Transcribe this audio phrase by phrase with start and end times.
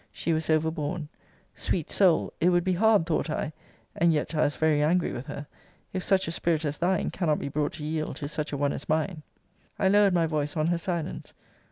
[0.11, 1.09] She was overborne.
[1.53, 2.33] Sweet soul!
[2.41, 3.53] It would be hard, thought I,
[3.95, 5.45] [and yet I was very angry with her,]
[5.93, 8.73] if such a spirit as thine cannot be brought to yield to such a one
[8.73, 9.21] as mine!
[9.77, 11.33] I lowered my voice on her silence.